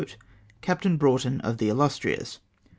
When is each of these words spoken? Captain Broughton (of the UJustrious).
Captain 0.61 0.97
Broughton 0.97 1.39
(of 1.41 1.59
the 1.59 1.69
UJustrious). 1.69 2.39